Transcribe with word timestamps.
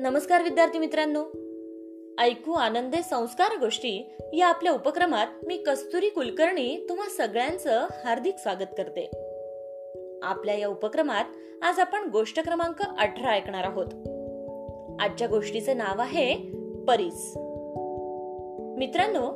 नमस्कार 0.00 0.42
विद्यार्थी 0.42 0.78
मित्रांनो. 0.78 1.24
ऐकू 2.22 2.52
आनंदे 2.52 3.02
संस्कार 3.02 3.58
गोष्टी 3.58 4.12
या 4.32 4.46
आपल्या 4.46 4.72
उपक्रमात 4.72 5.26
मी 5.46 5.56
कस्तुरी 5.56 6.08
कुलकर्णी 6.08 6.86
तुम्हा 6.88 7.08
सगळ्यांचं 7.08 7.86
हार्दिक 8.04 8.36
स्वागत 8.38 8.74
करते. 8.78 9.10
आपल्या 10.22 10.54
या 10.54 10.68
उपक्रमात 10.68 11.24
आज 11.62 11.80
आपण 11.80 12.10
गोष्ट 12.10 12.40
क्रमांक 12.40 12.82
अठरा 12.98 13.30
ऐकणार 13.30 13.64
आहोत. 13.64 13.86
आजच्या 15.00 15.28
गोष्टीचं 15.28 15.76
नाव 15.76 16.00
आहे 16.00 16.34
परीस. 16.88 17.32
मित्रांनो 18.78 19.26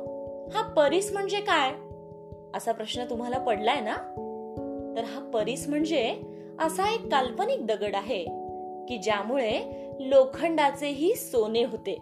हा 0.49 0.73
परीस 0.77 1.13
म्हणजे 1.13 1.39
काय? 1.39 1.71
असा 2.55 2.71
प्रश्न 2.71 3.03
तुम्हाला 3.09 3.37
पडलाय 3.37 3.81
ना? 3.81 3.95
तर 4.95 5.03
हा 5.03 5.29
परीस 5.33 5.67
म्हणजे 5.67 6.21
असा 6.59 6.93
एक 6.93 7.11
काल्पनिक 7.11 7.67
दगड 7.67 7.95
आहे 7.95 8.25
की 8.89 8.97
ज्यामुळे 8.97 9.82
लोखंडाचेही 9.99 11.15
सोने 11.15 11.63
होते. 11.63 11.95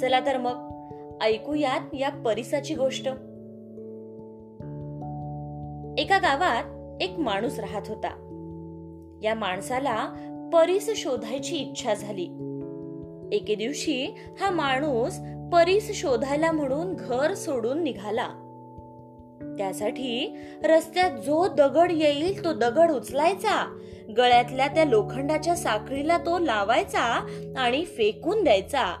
चला 0.00 0.20
तर 0.20 0.36
मग 0.36 0.80
ऐकूयात 1.22 1.94
या 1.94 2.08
परिसाची 2.08 2.74
गोष्ट. 2.74 3.06
एका 5.98 6.18
गावात 6.18 6.64
एक 7.02 7.18
माणूस 7.18 7.58
राहत 7.58 7.82
होता. 7.88 8.26
या 9.22 9.34
माणसाला 9.34 10.12
परीस 10.52 10.90
शोधायची 10.96 11.56
इच्छा 11.56 11.94
झाली. 11.94 12.24
एके 13.32 13.54
दिवशी 13.54 14.14
हा 14.40 14.50
माणूस 14.50 15.18
परीस 15.52 15.90
शोधायला 15.94 16.52
म्हणून 16.52 16.94
घर 16.94 17.34
सोडून 17.34 17.82
निघाला. 17.82 18.28
त्यासाठी 19.58 20.36
रस्त्यात 20.64 21.10
जो 21.10 21.48
दगड 21.48 21.92
येईल 21.92 22.44
तो 22.44 22.52
दगड 22.52 22.90
उचलायचा 22.90 23.78
गळ्यातल्या 24.16 24.66
त्या 24.66 24.84
लोखंडाच्या 24.84 25.56
साखळीला 25.56 26.18
तो 26.18 26.38
लावायचा 26.38 27.26
आणि 27.56 27.84
फेकून 27.84 28.44
द्यायचा. 28.44 28.96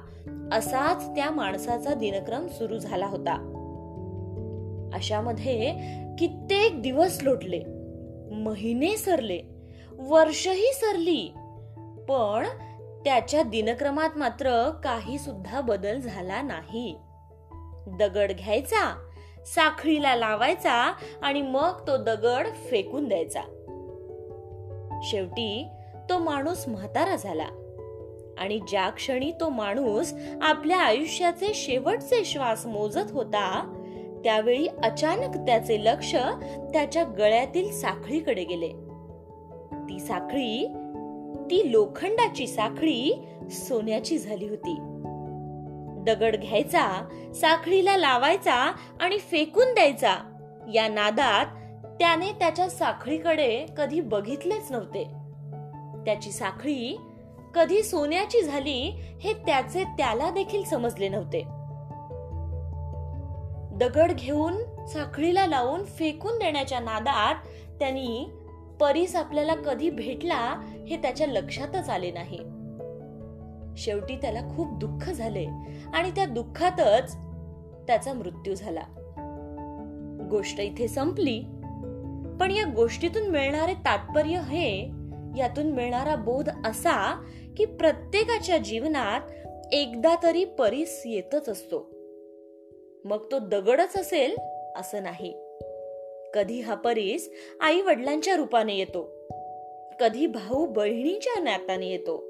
असाच 0.52 1.06
त्या 1.06 1.30
माणसाचा 1.30 1.94
दिनक्रम 1.94 2.46
सुरू 2.46 2.78
झाला 2.78 3.06
होता. 3.06 3.56
अशामध्ये 4.94 5.72
कित्येक 6.18 6.82
दिवस 6.82 7.18
लोटले. 7.22 7.62
महिने 8.34 8.96
सरले. 8.96 9.42
वर्षही 9.92 10.72
सरली. 10.74 11.32
पण 12.08 12.46
त्याच्या 13.04 13.42
दिनक्रमात 13.42 14.18
मात्र 14.18 14.70
काही 14.84 15.18
सुद्धा 15.18 15.60
बदल 15.60 16.00
झाला 16.00 16.42
नाही. 16.42 16.96
दगड 17.86 18.32
घ्यायचा 18.32 19.06
साखळीला 19.46 20.16
लावायचा 20.16 20.92
आणि 21.22 21.42
मग 21.42 21.86
तो 21.86 21.96
दगड 21.96 22.46
फेकून 22.70 23.08
द्यायचा. 23.08 23.40
शेवटी 25.02 25.68
तो 26.10 26.18
माणूस 26.18 26.68
म्हातारा 26.68 27.16
झाला. 27.16 27.48
आणि 28.38 28.58
ज्या 28.58 28.90
क्षणी 28.90 29.32
तो 29.40 29.48
माणूस 29.48 30.14
आपल्या 30.42 30.80
आयुष्याचे 30.80 31.54
शेवटचे 31.54 32.24
श्वास 32.24 32.66
मोजत 32.66 33.10
होता 33.10 33.76
त्यावेळी 34.24 34.66
अचानक 34.66 35.36
त्याचे 35.36 35.84
लक्ष 35.84 36.14
त्याच्या 36.72 37.04
गळ्यातील 37.04 37.72
साखळीकडे 37.72 38.44
गेले. 38.44 38.68
ती 39.72 40.00
साखळी 40.00 40.66
ती 41.50 41.72
लोखंडाची 41.72 42.46
साखळी 42.46 43.24
सोन्याची 43.50 44.18
झाली 44.18 44.48
होती. 44.48 44.76
दगड 46.06 46.36
घ्यायचा 46.36 47.08
साखळीला 47.34 47.96
लावायचा 47.96 48.72
आणि 49.00 49.18
फेकून 49.18 49.74
द्यायचा 49.74 50.14
या 50.74 50.88
नादात 50.88 51.46
त्याने 52.00 52.32
त्याच्या 52.32 52.70
साखळीकडे 52.70 53.66
कधी 53.78 54.00
बघितलेच 54.00 54.72
नव्हते. 54.72 55.04
त्याची 56.04 56.32
साखळी 56.32 57.00
कधी 57.54 57.82
सोन्याची 57.82 58.42
झाली 58.42 59.00
हे 59.20 59.32
त्याचे 59.32 59.84
त्याला 59.84 60.30
देखील 60.30 60.64
समजले 60.64 61.08
नव्हते. 61.08 61.42
दगड 63.78 64.12
घेऊन 64.12 64.86
साखळीला 64.86 65.46
लावून 65.46 65.84
फेकून 65.84 66.38
देण्याच्या 66.38 66.80
नादात 66.80 67.34
त्यांनी 67.78 68.30
परीस 68.80 69.16
आपल्याला 69.16 69.54
कधी 69.54 69.90
भेटला 69.90 70.62
हे 70.88 70.96
त्याच्या 70.96 71.26
लक्षातच 71.26 71.88
आले 71.88 72.10
नाही. 72.10 72.38
शेवटी 73.76 74.16
त्याला 74.16 74.40
खूप 74.56 74.78
दुःख 74.78 75.10
झाले 75.10 75.46
आणि 75.94 76.10
त्या 76.10 76.26
दुःखातच 76.26 77.16
त्याचा 77.86 78.12
मृत्यू 78.12 78.54
झाला. 78.54 78.82
गोष्ट 80.30 80.60
इथे 80.60 80.88
संपली. 80.88 81.44
पण 82.40 82.50
या 82.50 82.64
गोष्टीतून 82.74 83.22
मिळणारे 83.22 83.72
तात्पर्य 83.72 84.30
हे 84.30 84.86
यातून 85.36 85.66
मिळणारा 85.66 86.16
बोध 86.16 86.48
असा 86.66 87.24
की 87.56 87.64
प्रत्येकाच्या 87.64 88.58
जीवनात 88.58 89.20
एकदा 89.72 90.16
तरी 90.22 90.44
परीस 90.44 91.02
येतच 91.06 91.48
असतो. 91.48 91.78
मग 93.04 93.30
तो 93.30 93.38
दगडच 93.38 93.96
असेल 93.96 94.36
असं 94.76 95.02
नाही. 95.02 95.34
कधी 96.34 96.60
हा 96.60 96.74
परीस 96.74 97.30
आई 97.60 97.80
वडिलांच्या 97.80 98.36
रूपाने 98.36 98.76
येतो. 98.76 99.14
कधी 100.00 100.26
भाऊ 100.26 100.66
बहिणीच्या 100.66 101.42
नात्याने 101.42 101.86
येतो. 101.86 102.24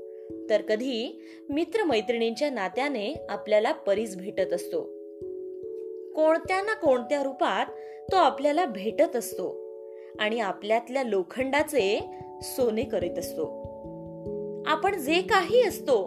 तर 0.50 0.62
कधी 0.62 1.24
मित्रमैत्रिणींच्या 1.48 2.50
नात्याने 2.50 3.26
आपल्याला 3.28 3.72
परीस 3.72 4.16
भेटत 4.16 4.52
असतो. 4.52 4.82
कोणत्या 6.12 6.62
ना 6.62 6.74
कोणत्या 6.74 7.22
रूपात 7.22 7.66
तो 8.12 8.16
आपल्याला 8.16 8.64
भेटत 8.66 9.16
असतो. 9.16 9.69
आणि 10.18 10.40
आपल्यातल्या 10.40 11.02
लोखंडाचे 11.02 12.10
सोने 12.42 12.82
करीत 12.82 13.18
असतो. 13.18 13.60
आपण 14.66 14.98
जे 14.98 15.22
काही 15.22 15.62
असतो 15.62 16.02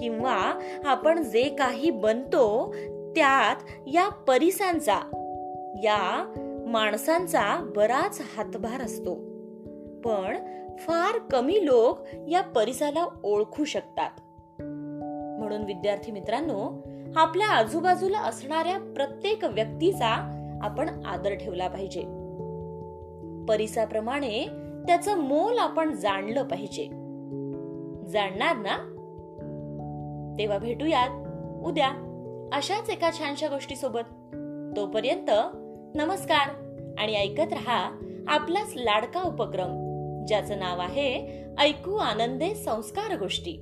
किंवा 0.00 0.58
आपण 0.84 1.22
जे 1.22 1.42
काही 1.42 1.90
बनतो 1.90 2.74
त्यात 3.10 3.56
या 3.86 4.08
परिसांचा 4.08 4.96
या 5.76 6.32
माणसांचा 6.66 7.72
बराच 7.76 8.22
हातभार 8.36 8.80
असतो. 8.80 9.14
पण 10.04 10.36
फार 10.78 11.18
कमी 11.18 11.66
लोक 11.66 11.98
या 12.28 12.40
परिसाला 12.40 13.06
ओळखू 13.24 13.64
शकतात. 13.64 14.10
म्हणून 15.40 15.62
विद्यार्थी 15.62 16.12
मित्रांनो 16.12 16.88
आपल्या 17.16 17.46
आजूबाजूला 17.46 18.18
असणाऱ्या 18.18 18.78
प्रत्येक 18.78 19.44
व्यक्तीचा 19.44 20.34
आपण 20.62 21.04
आदर 21.04 21.34
ठेवला 21.34 21.68
पाहिजे. 21.68 22.17
परिसाप्रमाणे 23.48 24.46
त्याचं 24.86 25.18
मोल 25.18 25.58
आपण 25.58 25.92
जाणलं 25.92 26.42
पाहिजे. 26.42 26.84
जाणणार 28.08 28.56
ना? 28.56 28.94
तेव्हा 30.38 30.58
भेटूयात. 30.58 31.10
उद्या 31.66 31.88
अशाच 32.52 32.90
एका 32.90 33.10
छानशा 33.10 33.48
गोष्टी 33.48 33.76
सोबत 33.76 34.08
तोपर्यंत 34.76 35.30
नमस्कार 35.96 36.48
आणि 36.98 37.14
ऐकत 37.14 37.52
रहा 37.52 37.98
आपलाच 38.28 38.72
लाडका 38.76 39.22
उपक्रम 39.22 39.88
ज्याचं 40.24 40.58
नाव 40.58 40.78
आहे 40.78 41.38
ऐकू 41.58 41.96
आनंदे 41.96 42.54
संस्कार 42.54 43.18
गोष्टी. 43.18 43.58